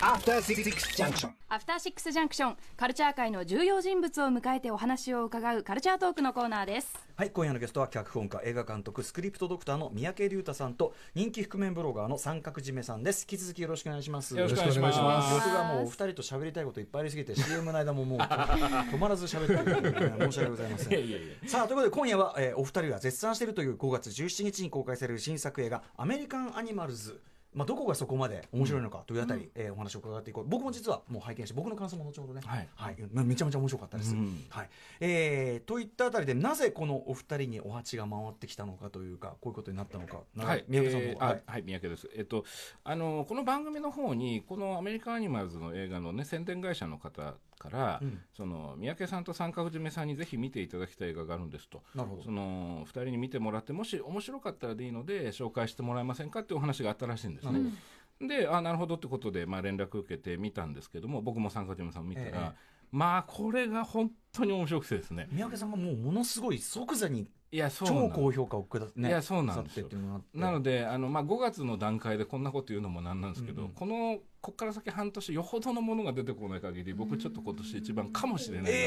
[0.00, 1.30] After Six Junction.
[1.48, 13.22] アフターシックスジャンクションカルチャー界の重要人物を迎えてお話を伺うカルチャートークのコーナーですはい、今夜のゲストは脚本家、映画監督、スクリプトドクターの三宅龍太さんと人気覆面ブロガーの三角締めさんです。
[13.22, 14.36] 引き続きよろしくお願いします。
[14.36, 20.92] よろしくお願いします僕がもうお二人と喋りたいこといっぱいありすぎて CM の間ももう止まらず喋ってるので申し訳ございません。
[20.92, 27.20] いやいやいさあということで今夜は、えーお二人が絶賛しているという5月17日に公開される新作映画アメリカンアニマルズ。
[27.54, 30.44] まあ、どこがそこまで面白いのかというあたり、えーお話を伺っていこう。
[30.46, 32.96] 僕も実はもう拝見して僕の感想も後ほどね、はい。
[33.12, 34.14] めめちゃめちゃ面白かったです。
[34.14, 34.44] うん。
[34.48, 34.70] はい。
[35.00, 42.08] えーといったあたりでなぜこのお二人にお鉢が回ってきたのかというかこういうことになったのか、はい、宮家さんの方、えーあはい、三宅です。
[42.14, 42.44] えっと、
[42.84, 51.82] あの、この番組の方に、このアメリカンアニマルズの映画のね、宣伝会社の方から、うんその、三宅さんと三角締めさんにぜひ見ていただきたい映画があるんですと。
[51.94, 57.72] なるほどその、二人に見てもらって、もし面白かったらでいいので、紹介してもらえませんかっていうお話があったらしいんですね。
[58.20, 65.28] で、あ、なるほどってことで、まあ連絡受けて見たんですけども、僕も三角締めさん見たら、ええまあ、これが本当に面白くてですね。
[65.30, 69.84] 宮家さんがもうものすごい即座にいや、そう超高評価を下ってねいやそうなんですよ。
[69.84, 70.38] さってっていうのがあって。
[70.38, 73.72] なので、あの、まあ、5月の段階でこんなこと言うのもなんなんですけど、うんうん。
[73.72, 78.78] この、こっから先半年、よほどのものが出てこない限り、僕ちょっと今年一番かもしれないなって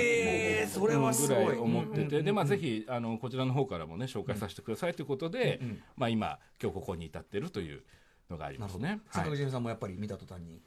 [0.61, 1.45] えーそれはすごい。
[1.45, 5.83] ぐらい思ってて、で、まあ、ぜひ、あの、こちらの方からもね、紹介させてくださいということで、うんうん。
[5.97, 7.81] まあ、今、今日ここに至ってるという
[8.29, 9.01] のがありますね。
[9.07, 10.61] はい坂口さんもやっぱり見た途端に、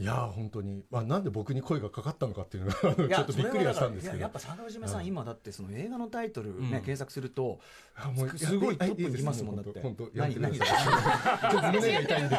[0.00, 2.74] いやー本当に、まあ、なんで僕に声がかかったのかっていうのが
[3.16, 4.16] ちょっとびっくりはしたんですけど。
[4.16, 5.06] いややっぱ坂口さん、うん。
[5.06, 6.70] 今だってその映画のタイトルね、うん。
[6.70, 7.60] 検索すると
[7.94, 9.78] あもうすごいトやップにきますもんだって。
[9.78, 11.50] 本当本当何何やめてください。
[11.50, 12.36] ちょっと胸が痛いんで、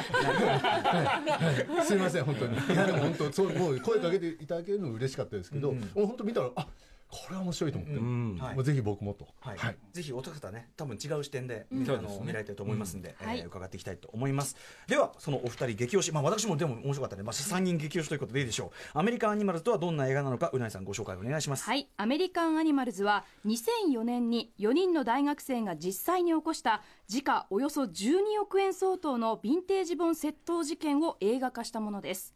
[1.85, 2.55] すいません本当に。
[2.55, 6.67] いやでも本当そうもう声かけていただけるの嬉しかったですけど、もう本当見たらあ
[7.11, 8.37] これは面白いと思って、うん。
[8.37, 8.55] はい。
[8.55, 9.57] もうぜひ僕もと、はい。
[9.57, 9.77] はい。
[9.91, 14.55] ぜひお二方ね多分違う視点で、うんあの見られてると思いますんで、えー伺っていきたいと思います。
[14.87, 16.11] ではそのお二人激推し。
[16.11, 18.97] まあ私もでも面白かったね、まあ、3人激推しということでいいでしょう。
[18.97, 21.89] アメリカンアニマルズとはどんな映画なのかうなぎさんご紹介お願いします、はい。
[21.97, 32.33] アメリカンアニマルズは2004年に4人の大学生が実際に起こした時価およそ12億円相当のヴィンテージ本窃盗事件を映画化したものです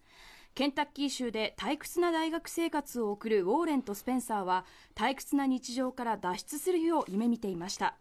[0.56, 4.64] ケンタッキー州で退屈な大学生活を送るウォーレンとスペンサーは
[4.96, 7.98] 退屈な日常から脱出する日を夢見ていました。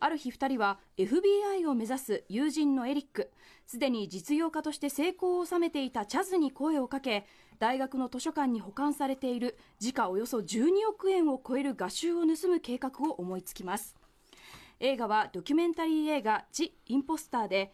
[0.00, 3.30] ある日2人は FBI を目指す友人のエリック。
[3.68, 7.24] すでに実業家として成功を収めていたチャズに声をかけ
[7.60, 13.94] 大学の図書館に保管されている時価およそ12億円を超える画集を盗む計画を思いつきます。
[14.80, 17.72] 映画はドキュメンタリー映画「ジ・インポスター」で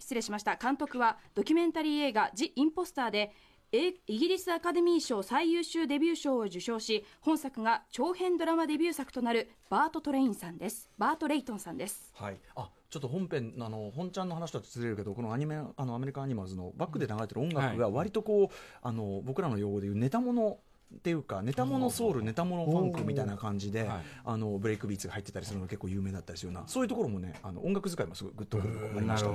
[0.00, 0.56] 失礼しました。
[0.56, 3.32] 監督はドキュメンタリー映画「ジ・インポスター」で
[3.72, 10.90] えイギリスアカデミー賞最優秀デビュー賞を受賞し本作が長編ドラマデビュー作となるバート・トレインさんです。
[10.98, 12.12] バート・レイトンさんです。
[12.16, 17.94] はい、あちょっと本編あの本ちゃんの話とはずれるけどこのアニメあのアメリカンアニマルズのバックで流れてる音楽がはい。
[17.94, 20.58] 割とこう、あの僕らの用語でいうネタもの
[20.94, 29.34] っていうかネタものソウルネタものファンクみたいな感じで、はいあのブレイクビーツが入ってたりするのが結構有名だったりするようなそういうところもねあの音楽使いもすごいグッとくるものがありましたね。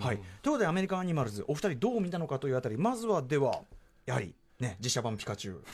[0.00, 3.60] はい、ということでアメリカンアニマルズお二人どう見たのかというあたりまずはでは
[4.06, 5.64] やはりね実写版ピカチュウ。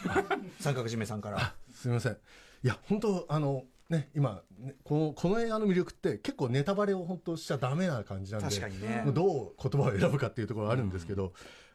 [0.61, 1.55] 三角締めさんから。
[1.73, 2.13] すみません。
[2.13, 9.05] いや本当あのね今ねこのこの映画の魅力って結構ネタバレを本当しちゃダメな感じなんで確かにね。
[9.13, 11.33] どう言葉を選ぶかっていうところはあるんですけど、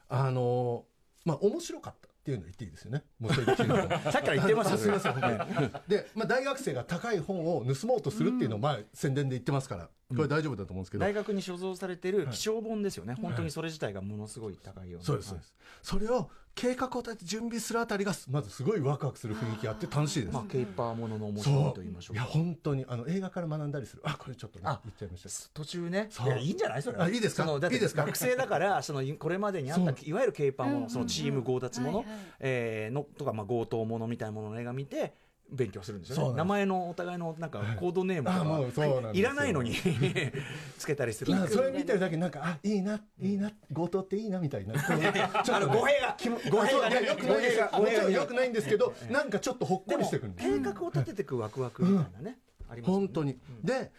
[0.09, 0.85] あの
[1.25, 3.03] まあ面白かったっていうの言っていいですよね。
[3.19, 3.73] もうそれさっきか
[4.21, 4.77] ら言ってますよ。
[4.77, 9.89] すみません本当にで、まあ、大学生が高い本を盗もうとするっていうのを、まあ、宣伝で言ってますから。
[10.15, 12.11] これ大丈夫だと思うんですけど、大学に所蔵されてい。
[12.11, 24.01] る気象本ですよね、本当にそれ自体がものすごい高いような、そうですそうです、それを計画を立てて準備するあたりがまずすごいワクワクする雰囲気あって楽しいです、まあ、ケーパーものの面白いと言いましょういやか本当にあの映画から学んだりする。
[24.05, 25.49] あこれちょっとねあ言っちゃいました。
[25.53, 26.07] 途中ね。
[26.09, 26.27] そう。
[26.27, 26.97] いやいいんじゃないそれ。
[26.97, 27.43] はあいいですか？
[27.45, 28.05] そのだっていいですか？
[28.05, 30.89] 学生だから そのこれまでにあったそいわゆるケーパーもの、うん。
[30.89, 32.05] そのチーム強奪もの、
[32.41, 35.13] のとか、まあ、強盗ものみたいなものの映画見て
[35.51, 36.37] 勉強するんですよね。
[36.37, 39.21] 名前のお互いのなんかコードネームとか、い。
[39.21, 39.75] らないのに
[40.77, 44.73] つけたりするそれ見てるだけなんかあいいないいな強盗っていいなみたいな。
[44.81, 46.17] ちょっとあの語弊が。
[46.49, 50.31] 語弊がねよくないもちろんよくないんですけどなんかちょっとほっこりしてくる。
[50.31, 52.39] んです計画を立てていくワクワクみたいなね、
[52.69, 53.39] あります本当に。
[53.63, 53.91] で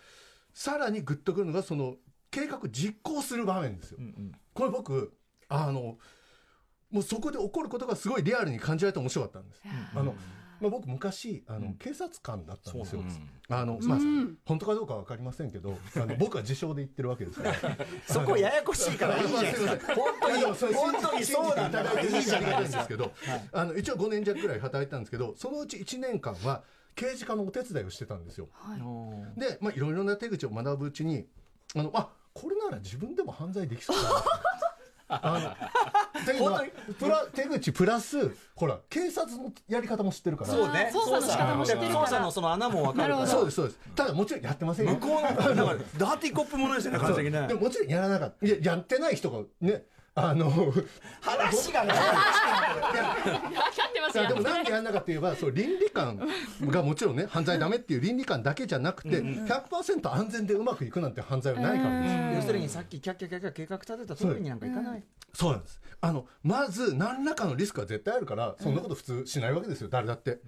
[0.55, 1.97] さらにグッとくるのがその
[2.31, 3.99] 計画実行する場面ですよ。
[4.55, 5.15] これ僕
[5.49, 5.99] あの
[6.91, 9.62] もうそこで起こることがすごいリアルに感じられて面白かったんです。
[9.94, 10.15] あの
[10.62, 13.03] まあ、僕昔あの、警察官だったんですよ。
[13.03, 13.11] そう
[13.49, 13.99] あの、まあ、
[14.47, 17.76] 本当かどうかわかりませんけど あの僕は自称で言ってるわけですから
[18.06, 19.94] そこややこしいからいいじゃないですか。
[19.94, 22.79] 本当に本当にそうなんだいいじゃないですか。
[22.79, 23.12] んですけど、
[23.53, 26.62] あの一応5年弱ぐらい働いてたんですけどそのうち1年間は
[26.94, 28.49] 刑事課のお手伝いをしてたんですよ。
[28.53, 29.41] はい。
[29.41, 31.26] で、まあ、いろいろな手口を学ぶうちに
[31.75, 34.23] あのあこれなら自分でも犯罪できそうだな。
[35.09, 35.56] あの
[36.23, 36.65] っていうのは
[36.99, 40.51] プラ手口プラスほら警察のやり方も知ってるから。
[40.51, 40.91] そうね。
[40.93, 42.07] 操作の仕方も知ってるから。
[42.07, 43.27] 操作のその穴も分かるから。
[43.27, 43.79] そうですそうです。
[43.95, 44.95] ただもちろんやってませんよ。
[44.95, 47.47] 向こうのだからダーティーコップものですよね完全にね。
[47.49, 48.47] でももちろんやらなかった。
[48.47, 50.50] いややってない人がねあの
[51.23, 53.03] 話がね分か
[53.88, 56.20] ってますよいやでもなんでやんなかって言えばそう倫理観
[56.61, 62.03] がもちろんね犯罪ダメっていう倫理観だけじゃなくて100%安全でうまくいくなんて犯罪はないから。
[62.03, 65.81] です要するにさっきキャッキャキャッキャ計画立てた通りになんかいかないそうなんです。
[66.03, 70.41] あのまず何らかのリスクは絶対あるからそんなこと普通しないわけですよ誰だって。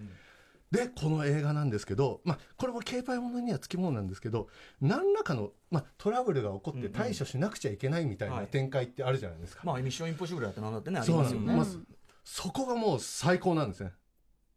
[0.75, 4.49] でこの映画なんですけど、まあ、これも軽パイものにはつきものなんですけど
[4.81, 9.63] 何らかの、まあ、トラブルが起こって対処しなくちゃいけないみたいなはい展開ってあるじゃないですか。
[9.65, 11.47] まあミッションインポッシブルだってなんだってねありそうますよね。
[11.47, 11.87] なんですまず
[12.25, 13.93] そこがもう最高なんですね。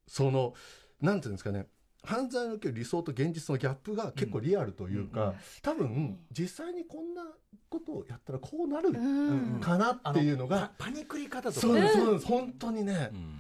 [0.07, 0.53] その
[1.01, 1.67] なんていうんですかね。
[2.03, 7.23] 犯罪における理想と現実のギャップが結構リアルというか、多分実際にこんな
[7.69, 12.27] ことをやったらこうなるうんかなっていうのが、パパニクり方とかそうですそうなんです。
[12.27, 13.36] 本当にね、うん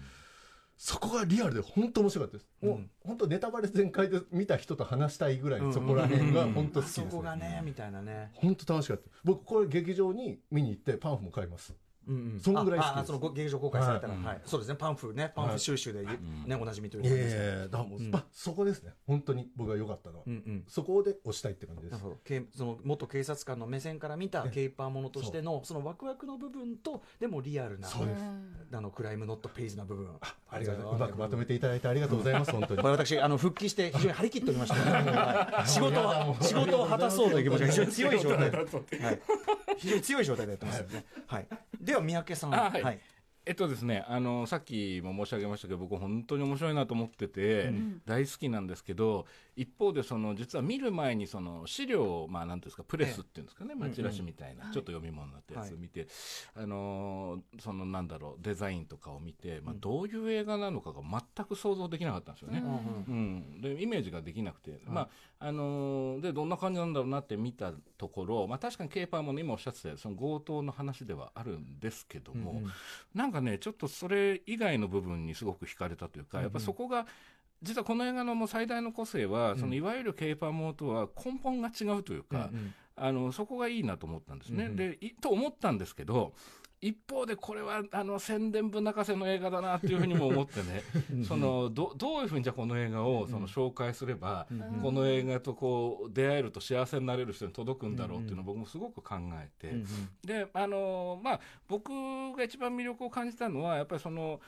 [0.77, 2.69] そこがリアルで本当面白かったです、うん。
[2.69, 8.31] もう本当ネタバレ全開で見た人と話したいぐらい、そこら辺が本当好きです、あそこがね、ねみたいなね。
[8.35, 9.09] 本当楽しかった。
[9.23, 11.73] 僕これ劇場に見に行ってパンフも買います
[12.07, 12.39] うんうん。
[12.39, 14.23] そんぐらい好きそのご劇場公開されたらはい。
[14.23, 14.41] はい。
[14.45, 14.75] そうですね。
[14.75, 15.31] パンフね。
[15.35, 17.45] パンフ収集でねおなじみといういやいかですね。
[17.45, 17.99] やいやだからもう、
[18.31, 18.93] そこですね。
[19.05, 20.63] 本当に僕が良かったのは、うんうん。
[20.67, 22.57] そこで押したいって感じです。
[22.57, 28.23] その元警察官の目線から見たケーパーものとしてのそのワクワクの部分とでもリアルなそうです。
[28.73, 30.09] あのクライムノットページな部分。
[30.49, 30.95] ありがとう。
[30.95, 32.81] うまくまとめていただいてありがとうございます 本当に。
[32.81, 35.67] 私あの復帰して非常に張り切っておりました はい。
[35.67, 38.51] 仕事を仕事を果たそうという気持ちが非常に強い状態。
[38.51, 39.21] で、はい、
[39.77, 41.05] 非常に強い状態でやってますよね。
[41.27, 41.47] はい。
[41.79, 42.99] では三宅さん、あはい。
[43.47, 47.71] えっとですね、あのさっきも申し上げましたけど僕本当に面白いなと思ってて、
[48.05, 49.25] 大好きなんですけど
[49.55, 56.09] 一方でその実は見る前にその資料をまあなんですかプレスっていうんですかね、まあ、チラシみたいな、ちょっと読み物になったやつを見て、
[56.55, 62.61] あのーそのなんだろうデザインとかを見て、まあ、どういう映画なのかが全く想像できなかったんですよね。
[63.07, 65.01] うん、でイメージができなくて、ま
[65.36, 72.63] ああのーでどんな感じなんだろうなって見たところ、まあ、確かにケーパーも、ね、今おっしゃってたその強盗の話ではあるんですけども、
[73.13, 77.05] なんかねちょっとそれ以外の部分にすごく惹かれたというか、やっぱそこが
[77.61, 82.49] 実はこの映画のもう最大の個性は、そのいわゆるケーパーものとは根本が違うというか、
[82.95, 84.69] あのそこがいいなと思ったんですね。
[84.69, 86.33] でいと思ったんですけど
[86.79, 90.83] 一方でこれはあの宣伝部泣かせの映画だなっていうふうにも思ってね。
[91.27, 94.47] そのどどういうふうにじゃあこの映画をその紹介すれば、
[94.83, 99.73] この映画とこう出会えると幸せになれる人に届くんだろうっていうのを僕もすごく考えて、
[100.23, 101.91] であのまあ僕
[102.35, 104.39] が一番魅力を感じたのはやっぱりその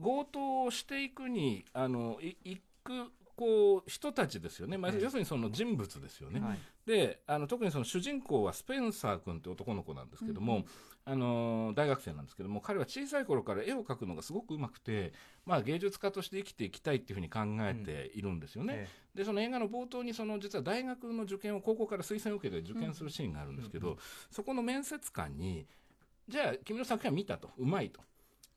[0.00, 6.40] 強盗をしていくにあのい行くこう人たちですよね、まあ、要するにその人物ですよね。
[6.40, 6.58] はい。
[6.86, 10.64] であの特にその主人公はスペンサー君って男の子なんですけども、
[11.06, 15.12] あの大学生なんですけども彼は小さい頃から絵を描くのがすごくうまくて、
[15.44, 18.88] まあ、芸術家として生きていきたいっていうふうに考えているんですよね。
[18.88, 18.88] え
[19.18, 23.98] でその映画の冒頭にその実は大学の受験を高校から推薦を受けて受験するシーンがあるんですけど、
[24.30, 25.66] そこの面接官に
[26.28, 28.00] 「じゃあ君の作品は見たとうまいと」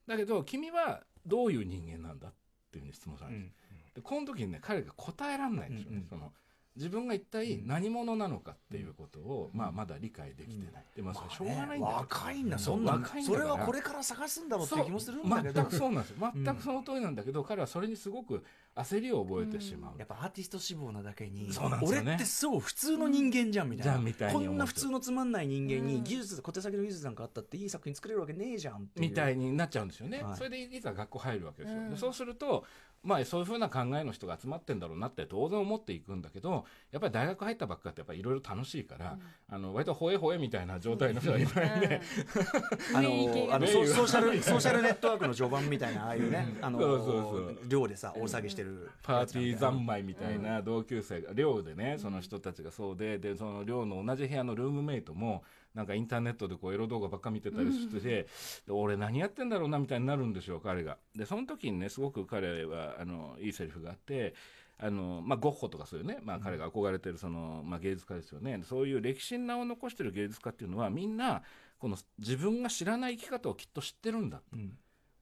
[0.08, 2.34] だけど君はどういう人間なんだっ
[2.72, 3.56] ていうふうに質問されるんです、
[3.98, 6.32] でこの時にね彼が答えられないんですよね、その
[6.76, 12.60] 自分が一体何者なのかっていうことを、まあ、まだ理解できてない、でまあそれしょうがないんだよ、若いんだ。
[12.60, 13.44] そんなそ若いんだから。
[13.46, 15.54] れはこれから探すんだろうってそいう気もするんだけど。
[15.56, 16.32] 全くそうなんですよ。
[16.36, 18.44] 全くその通りなんだけど、彼はそれにすごく
[18.76, 21.56] 焦りを覚えてしまう、やっぱアーティスト志望なだけにね。
[21.82, 24.32] 俺ってそう普通の人間じゃんみたいな。
[24.32, 30.38] こんな普通のつまんない人間に技術小手先の技術なんかあったっていい作品作れるわけねえじゃんみたいになっちゃうんですよね、はい。
[30.38, 32.64] それでいざ学校入るわけですよ、でそうすると
[33.08, 39.18] まあそういうふうな考えの人が集まってんだろうなって当然思っていくんだけどやっぱり大学入ったばっかってやっぱりいろいろ楽しいから、
[39.50, 42.02] あの割とほえほえみたいな状態の人がいっぱいいて、
[42.94, 46.56] あのあのソソーシャルソーシャルネットワークの序盤みたいなああいうね。
[46.62, 47.60] あのそうそうそう。
[47.70, 55.44] 寮でさ大騒ぎしてるパーティー三昧みたいな同級生が寮でねその人たちがそうででその寮の同じ部屋のルームメイトも
[55.78, 58.28] なんかインターネットでこうエロ動画ばっか見てたりしてて、
[58.66, 60.98] で俺何やってんだろうなみたいになるんですよ彼が。
[61.16, 64.34] でその時にねすごく彼はあのいいセリフがあって。
[64.80, 68.62] あのまあ、ゴッホとかそういうね、まあ、彼が憧れてるその、まあ、芸術家ですよね。
[68.64, 71.42] そういう歴史に名を残してる芸術家っていうのはみんな
[71.80, 74.44] この自分が知らない生き方をきっと知ってるんだ、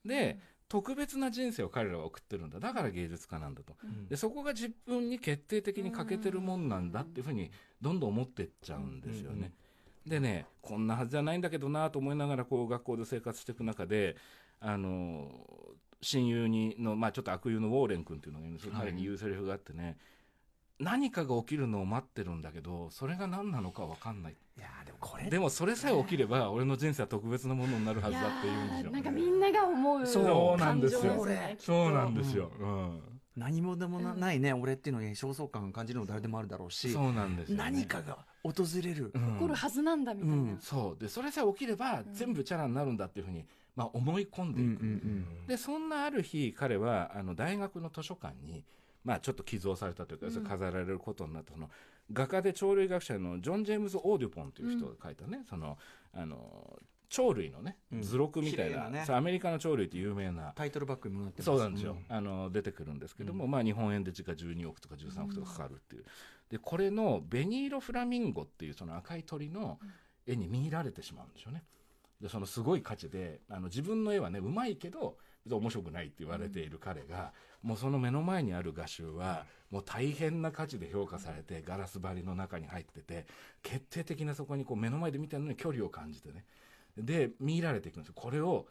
[0.04, 2.60] で特別な人生を彼らは送ってるんだ。
[2.60, 3.78] だから芸術家なんだと、
[4.10, 9.54] でそこが自分に決定的に欠けてるもんなんだっていうふうにどんどん思ってっちゃうんですよね。
[10.06, 14.16] でねこんなはずじゃないんだけどなと思いながらこう学校で生活していく中で
[14.60, 15.30] あの
[16.02, 19.98] 親友にの、まあ、ちょっと悪友のウォーレン君っていうのがいるんですけど、彼に言うセリフがあってね
[20.80, 24.34] 何かが起きるのを待ってるんだけどそれが何なのか分かんない。
[24.34, 28.92] いやーでもこれでもそれさえ起きれば俺の人生は特別なものになるはずだっていうんですよ。
[28.92, 31.26] なんかみんなが思うそうなんですよ。
[31.58, 39.34] そうなんですよ、うん何もでもなないね俺っていうのに焦燥感を感じるの誰でもあるだろうしそうなんですよね、何かが訪れるうん。
[39.34, 40.58] 起こるはずなんだみたいな、うん。
[40.62, 41.02] そう。
[41.02, 48.64] でそれさえ起きれば全部チャラになるんだっていうふうに、まあ、思い込んでいく、でそんなある日彼はあの大学の図書館に、
[49.04, 51.54] まあ、ちょっと寄贈されたというか、飾られることになった。
[51.54, 51.70] その
[52.14, 55.78] 画家で鳥類学者のジョン・ジェームズ・オーデュポンという人が書いたね、その
[56.14, 56.80] あの
[57.14, 58.02] 鳥類のねうん。
[58.02, 59.06] 図録みたいな、ね。
[59.08, 66.06] アメリカの鳥類って有名なタイトルバックにもなってますそうなんですよ、あの出てくるんですけども、まあ、日本円で時価12億とか13億とかかかるっていう、
[66.50, 69.80] でこれのベニーロ・フラミンゴっていうその赤い鳥の
[70.26, 71.64] 絵に見入られてしまうんですよね。
[72.22, 83.26] でそのすごい価値であの自分の絵はねうまいけど面白くないって言われている彼が、もうその目の前にある画集はもう大変な価値で評価されてガラス張りの中に入ってて
[83.62, 86.46] 決定的なそこにこう目の前で見てるのに距離を感じてね
[86.98, 88.14] で見入られていくんですよ。
[88.16, 88.68] これを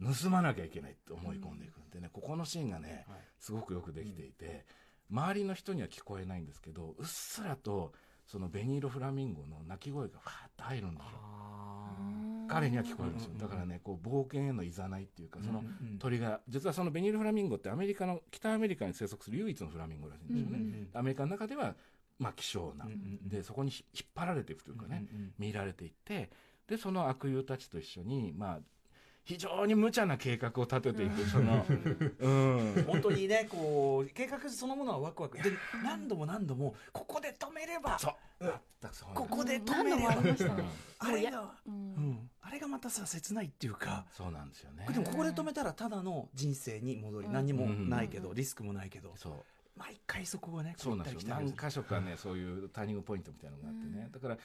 [0.00, 3.18] 盗まなきゃいけないって思い込んでいくんでね、ここのシーンがねはい。
[3.38, 4.64] すごくよくできていて、
[5.10, 7.92] 周りの人には聞こえないんですけどうっすらと
[8.26, 11.10] そのベニーロ・フラミンゴの鳴き声がファーッと入るんですよ。
[11.14, 13.30] あ彼には聞こえるんですよ。
[13.32, 21.74] うんだからねこう冒険へのいざないっていうかそのうん鳥が実はそのベニーロ・フラミンゴってアメリカの北アメリカに生息する唯一のフラミンゴらしいんですよね、うんアメリカの中では
[22.18, 22.86] まあ希少な、
[23.22, 25.06] でそこにひ引っ張られていくというかね、
[25.38, 26.30] 見入られていって
[26.70, 28.58] でその悪友たちと一緒にまあ
[29.24, 31.66] 非常に無茶な計画を立てていくその
[32.20, 32.84] うん。
[32.86, 35.50] 本当にねこう計画そのものはワクワクで
[35.82, 38.14] 何度も何度もここで止めればそう。
[38.80, 40.14] 全くそうここで止めれば
[41.00, 42.10] あれが、ううん。
[42.12, 44.86] ん、あれがまたさ切ないっていうか、そうなんですよね。
[44.90, 47.32] でもここで止めたらただの人生に戻り、うん。
[47.32, 48.34] 何にもないけど、うん。
[48.34, 49.44] リスクもないけど、そう。
[49.76, 51.28] 毎回そこがねそうなんですよ。
[51.28, 54.38] 何箇所かねそういうターニングポイントみたいなのがあってね、だから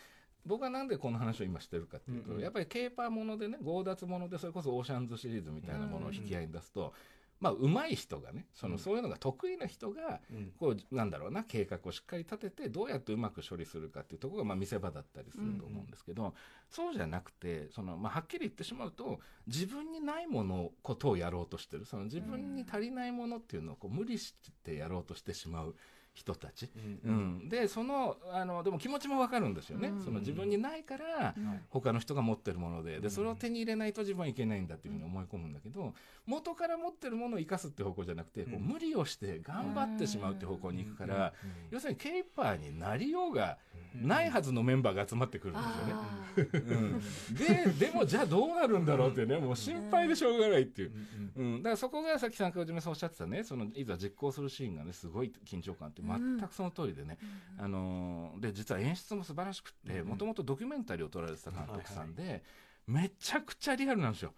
[0.45, 2.43] 僕はなんでこの話を今してるかっていうと、うんうん。
[2.43, 6.93] やっぱりケーパーものでね強奪ものでそれこそオーシャンズシリーズみたいなものを引き合いに出すと、
[7.39, 8.79] まあ上手い人がねその、うん。
[8.79, 10.51] そういうのが得意な人がうん。
[10.59, 16.33] こうなんだろうな計画をしっかり立ててどうやってうまく処理するかっていうところがまあ見せ場だったりすると思うんですけど、
[16.69, 21.85] そうじゃなくてその、まあ、はっきり言ってしまうと自分にないものことをやろうとしてる。
[21.85, 25.75] その自分に足りないものっていうのをこう無理してやろうとしてしまう
[26.15, 27.39] 人たち、ううん。
[27.43, 30.01] ん、でそのあのでも気持ちもわかるんですよね、うん。
[30.01, 31.35] その自分にないから
[31.69, 32.99] 他の人が持ってるもので。
[32.99, 35.93] でそれを手に入れないと自分はいけないんだっていうふうに思い込むんだけど
[36.25, 41.33] 元から持ってるものを生かすって方向じゃなくて、こううん無理をして頑張ってしまうって方向に行くから、
[41.69, 43.57] 要するにケーパーになりようが
[44.01, 45.93] ないはずのメンバーが集まってくるんですよね。
[45.93, 50.91] あうん、で でもじゃあどうなるんだろうってねもう心配でしょうがないっていう。
[51.35, 53.43] うん、だからそこがさっきさんかじめさんおっしゃってたね。
[53.43, 57.17] そのいざ実行するシーンがねすごい緊張感って全くその通りでね、
[57.57, 62.43] あのーで実は演出も素晴らしくってもともとドキュメンタリーを撮られてた監督さんで、
[62.87, 64.33] めちゃくちゃリアルなんですよ、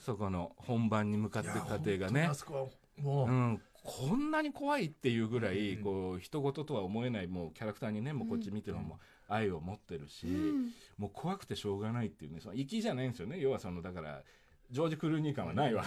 [0.00, 2.24] そこの本番に向かっていく過程がね。
[2.24, 2.34] あ。
[2.34, 2.66] そこは
[3.02, 10.26] もう、うん、こんなに怖いっていうぐらい、こう人事とは思えないもうキャラクターにねもうこっち見てるのも愛を持ってるし、
[10.98, 13.40] もう怖くてしょうがないっていうねその粋じゃないんですよね。
[13.40, 14.22] 要はそのだから
[14.70, 15.82] ジョージ・クルーニー感はないわ。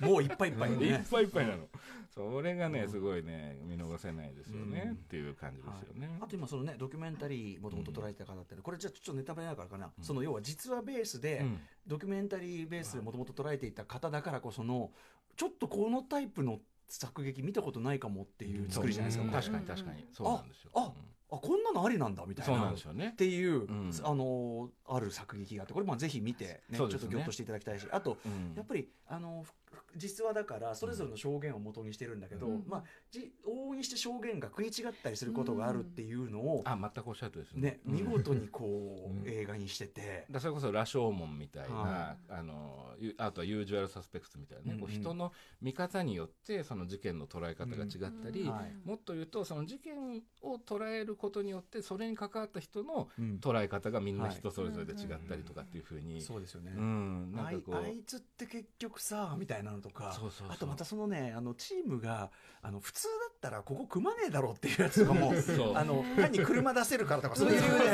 [0.00, 1.66] けもういっぱいいっぱいいっねぱいいっぱいなの。
[2.14, 11.60] それがねすごいね見逃せないですよね、っていう感じですよね、あと今そのねドキュメンタリーもともと捉えてた方ってこれじゃあちょっとネタバレだからかな、その要は実話ベースで、うん。
[11.86, 14.90] ドキュメンタリーベースでもともと捉えていた方だからこその
[15.36, 20.06] ちょっとこのタイプの作劇見たことないかもっていう作りじゃないですか、確かに確かに。
[20.12, 20.70] そうなんですよ。
[20.74, 20.92] あ
[21.32, 22.52] あこんなのありなんだみたいな。
[22.54, 23.10] そうなんですよね。
[23.12, 23.92] っていう、うん。
[24.02, 28.54] あのある作劇があってこれまあぜひ見て、ねちょっとギョッとしていただきたいしあと、うん。
[28.56, 29.52] やっぱりあのふ
[29.96, 32.64] 実話だからそれぞれの証言を元にしてるんだけど、うん。
[32.66, 37.94] まあ、じ往々にして証言が食い違ったりすることがあるっていうのを、あ全くおっしゃるとりですね、うん。
[37.94, 38.64] 見事にこ
[39.08, 39.28] う、うん。
[39.28, 40.26] 映画にしてて。
[40.30, 44.94] だそれこそ羅生門みたいな、はあのゆあとはユージュアル・サスペクトみたいなね、こううん。
[44.94, 48.50] うん人の見方によってその事件の捉え方が違ったり、うん。
[48.50, 48.88] はい。
[48.88, 53.38] もっと言うとその事件を捉えることによってそれに関わった人のうん。
[53.40, 57.84] 捉え方がみんなはい人それぞれで違ったりとかっていうふうに、そうですよね、うん、なんあいかこう。
[57.84, 60.52] あいつって結局さみたいなのとかそうそうそう。
[60.52, 62.30] あとまたそのねあのチームが
[62.62, 65.32] あの普通だったらここ組まねえだろうっていうやつとかも
[65.74, 67.88] あの単に車出せるからとかそういう理由で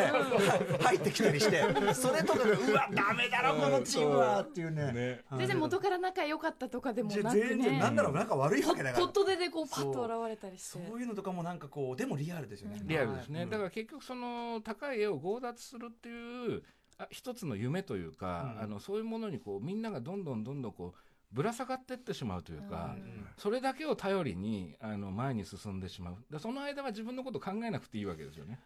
[0.75, 1.63] は入ってきたりして
[1.95, 5.25] それとかがうわダメだろこのチームはっていうね。
[5.37, 9.05] 全然元から仲良かったとかでもなく全然ねなんだろう仲悪いわけだから。
[9.05, 10.69] ポットででこうパッと現れたりして。
[10.87, 11.01] そう。
[11.01, 12.81] いうのとかもなんかこうでもリアルですよね。
[12.83, 13.51] リアルですね、はい。
[13.51, 16.63] だから結局その高い絵を強奪するっていう
[16.99, 18.63] あ一つの夢というか、うん。
[18.63, 20.99] あのそういうものにこうみんながどんどんどんどんこう
[21.33, 22.97] ぶら下がってってしまうというか、
[23.37, 26.17] それだけを頼りにあの前に進んでしまう。
[26.31, 28.61] でその間は自分のこと考えなくていいわけですよね。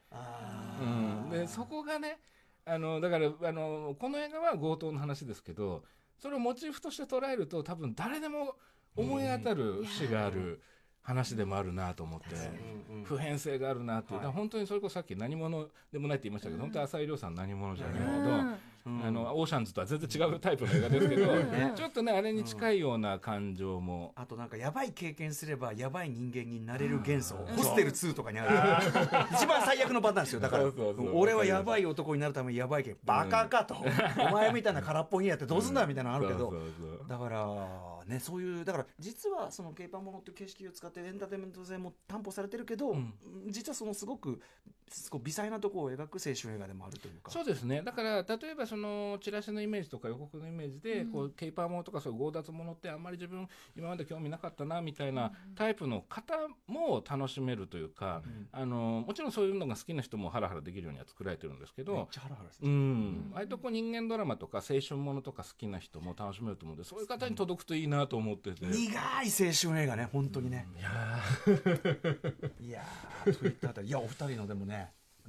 [0.81, 0.85] う
[1.27, 2.19] ん、でそこがね
[2.65, 5.85] あのだからあのこの映画は強盗の話ですけど
[6.19, 8.55] それをモチーフとして捉えると多分誰でも
[8.95, 10.61] 思い当たる節がある
[11.03, 12.27] 話でもあるなと思って、
[13.05, 18.11] 普遍性があるなっていう、だから本当にそれこそさっき何者でもないって言いましたけど、本当に浅井亮さん何者じゃないけど、
[18.87, 21.27] あのオーシャンズとは全然違うタイプの映画ですけど、
[21.75, 29.31] ちょっとねあれに近いような感情も、あとなんかやばい経験すればやばい人間になれる元素、ホステル2とかにある。
[29.33, 30.63] 一番最悪のパターンですよだから。
[30.65, 31.11] そうそうそう。
[31.15, 33.77] 俺はやばい男になるためにやばいけバカかと、
[34.19, 37.09] お前みたいな空っぽにやってどうすんだみたいなのあるけど、そうそうそう。
[37.09, 37.47] だから
[38.11, 42.95] ねそういうだから実はそのケーパーものっていう形式を使ってエンターテインメント性も担保されてるけど、
[43.49, 44.41] 実はそのすごく
[44.91, 47.31] すごく微細なところを描く青春映画でもあるというか。
[47.31, 47.83] そうですね。
[47.83, 56.35] だから例えばそのチラシのイメージとか予告のイメージで、こうケーパーものとかそういう強奪ものってあんまり自分今まで興味なかったなみたいなタイプの方
[56.67, 68.67] も楽しめるというか、あのもちろんそういうのが好きな人もハラハラできるようには作られてるんですけど、ハラハラするうん、割とこう人間ドラマとか青春ものとか好きな人も楽しめると思うんでそういう方に届くといいなと思ってて。
[68.67, 70.67] 苦い青春映画ね本当にね、
[72.61, 73.39] いやー。
[73.39, 74.80] といったあたりいやお二人のでもねあ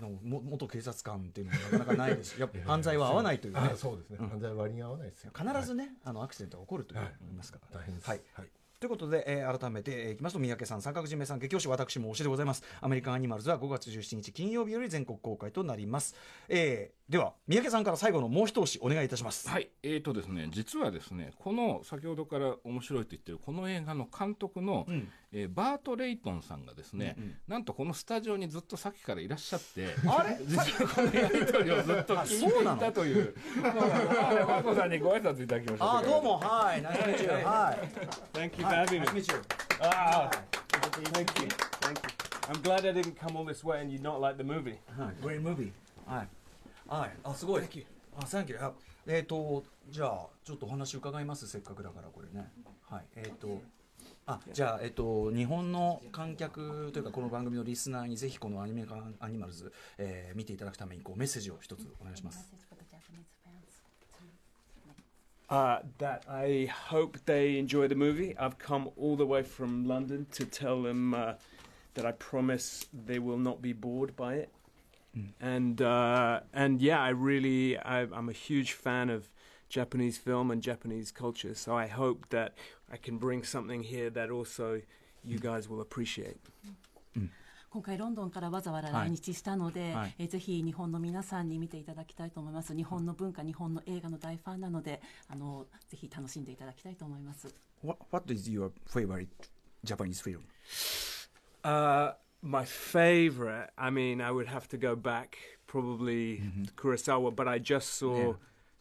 [0.01, 2.36] のも元警察官っていうのはなかなかないです。
[2.36, 3.60] しやっぱ犯罪は合わないというね。
[3.60, 5.31] あそうですね、犯罪割に合わないですよ。
[5.36, 7.12] 必ずね、あのアクシデントが起こると思い。
[7.36, 8.10] ますから、大変です。
[8.10, 8.22] はい。
[8.34, 8.48] はい。
[8.81, 12.63] ということで、えー改めて、えーいきますと三宅さん三角締めさん激推し私も推しでございます。
[12.81, 16.15] アメリカンアニマルズは5月17日金曜日より全国公開となります、
[16.50, 19.48] えーでは三宅さんから最後のもう一押しお願いいたします。
[19.50, 24.88] はい、えーとですね、実はですね、この先ほどから面白いと言ってるこの映画の監督の、
[25.34, 27.16] えーバート・レイトンさんがですね、
[27.48, 30.38] なんとこのスタジオにずっとさっきからいらっしゃって、あれ？
[30.46, 33.34] 実はこのやり取りをずっと聞いていたという、
[33.64, 35.86] バートさんにご挨拶いただきました。
[35.86, 37.78] あーどうもはいナイスミーチューはい
[38.34, 39.24] Thank you for having me.
[39.80, 40.30] Ah,
[41.14, 41.48] thank you.
[41.80, 42.22] Thank you.
[42.50, 44.76] I'm glad I didn't come all this way and you not like the movie.
[44.98, 45.72] はい、Great movie。
[46.06, 46.28] はい。
[46.88, 47.12] はい。
[47.24, 47.64] あ、すごい。
[48.20, 48.66] あ、サンキュー。
[48.66, 48.74] あ
[49.08, 51.48] えっ、と、じゃあ、ちょっとお話伺います。
[51.48, 52.52] せっかくだから、これね。
[52.90, 53.06] はい。
[53.16, 53.62] えっ、と。
[54.32, 62.50] あ、じゃあ、えっ、と、日本の観客というか、この番組のリスナーにぜひこのアニメカンアニマルズ、えー見ていただくために、こうメッセージを一つお願いします。
[65.50, 68.34] Uh, that I hope they enjoy the movie.
[68.39, 71.34] I've come all the way from London to tell them uh,
[71.96, 74.50] that I promise they will not be bored by it.
[75.41, 79.30] And uh, and yeah, I really I, I'm a huge fan of
[79.70, 81.55] Japanese film and Japanese culture.
[81.55, 82.53] So I hope that
[82.92, 84.81] I can bring something here that also
[85.25, 86.38] you guys will appreciate.
[87.68, 99.29] 今回ロンドンからわざわざ来日したので、はいえーぜひ日本の皆さんに見ていただきたいと思います日本の文化日本の映画の大ファンなのであのぜひ楽しんでいただきたいと思います What, what is your favorite
[99.85, 100.44] Japanese film?
[101.64, 107.46] Uh, my favorite, I mean, I would have to go back probably to Kurosawa, but
[107.46, 108.33] I just saw Yeah.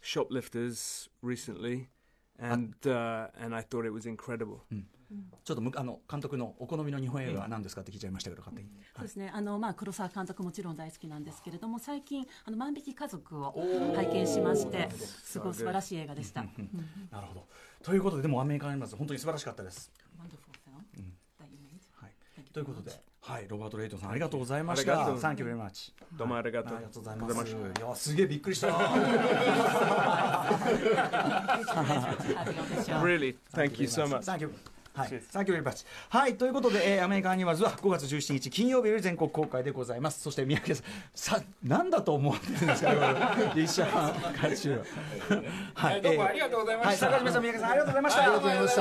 [0.02, 1.88] Shoplifters recently,
[2.38, 4.60] and uh, and I thought it was incredible.
[5.44, 8.68] ちょっとむあの監督のお好みの日本映画は何ですかって聞いちゃいましたけど、勝手に。
[8.94, 13.52] そうですねあの、まあ、黒沢監督もちろん大好きなんですけれども最近「あの万引き家族」を
[13.96, 16.44] 拝見しましてすごい素晴らしい映画でした。
[17.10, 17.48] なるほど。
[17.82, 19.90] ということで、でもアメリカンアニマルズ、本当に素晴らしかったです。
[20.16, 20.28] Wonderful
[20.64, 21.80] film that you made.
[21.94, 22.14] はい、
[22.52, 24.92] ということではい、ロバート・レイトンさんありがとうございました。
[24.92, 25.92] ありがとう Thank you very much.
[26.18, 27.52] どうもありがとうありがとうございます。
[27.52, 28.68] いや、すげえびっくりした。
[33.00, 34.22] Really, thank you so much.
[34.22, 34.52] Thank you.
[34.92, 35.86] はい、Thank you very much.
[36.08, 40.20] はい、ということで、えーアメリカンアニマルズは5月17日金曜日より全国公開でございます。
[40.20, 42.90] そして三宅さん、さ、なんだと思ってるんですか、
[43.54, 43.86] これ立社
[44.42, 44.82] 監修。
[45.74, 47.06] はい、どうもありがとうございまはい、した。
[47.06, 48.22] 坂島さん、三宅さん、ありがとうございました。
[48.22, 48.76] ありがとうございまし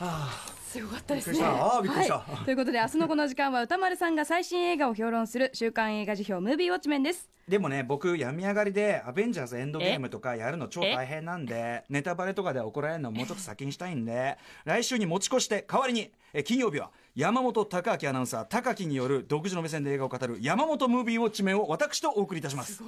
[0.00, 0.57] た。
[0.68, 1.38] すごかったですね。
[1.38, 7.28] びっくりしたあーびっくりしたはいということで、明日のこの時間は歌丸さんが最新映画を評論する週刊映画辞表ムービーウォッチメンです。
[7.48, 22.82] でもね、僕、病み上がりで、アベンジャーズエンドゲームとかやるの超大変なんで、 ネタバレとかで怒られるのもうちょっと先にしたいんで、来週に持ち越して、代わりに、え金曜日は、山本隆明アナウンサー、高木による独自の目線で映画を語る、山本ムービーウォッチメンを私とお送りいたします。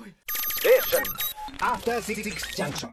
[1.60, 2.22] After Six
[2.54, 2.92] Junction.